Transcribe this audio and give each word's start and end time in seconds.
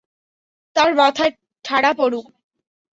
তার 0.75 0.91
মাথায় 0.95 1.31
ঠাডা 1.65 1.91
পরুক! 1.93 2.25